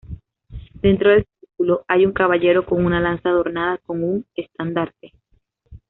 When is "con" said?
2.65-2.83, 3.85-4.03